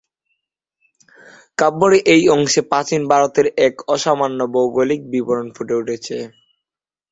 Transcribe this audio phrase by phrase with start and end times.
[1.57, 6.17] কাব্যের এই অংশে প্রাচীন ভারতের এক অসামান্য ভৌগোলিক বিবরণ ফুটে উঠেছে।